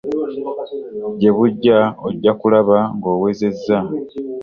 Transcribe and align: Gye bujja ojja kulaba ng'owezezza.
Gye 1.19 1.31
bujja 1.37 1.77
ojja 2.07 2.31
kulaba 2.39 2.77
ng'owezezza. 2.97 3.77